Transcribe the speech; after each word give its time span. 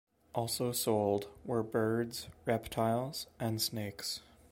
Also 0.33 0.71
sold 0.71 1.27
were 1.45 1.61
birds, 1.61 2.27
reptiles, 2.47 3.27
and 3.39 3.61
snakes. 3.61 4.21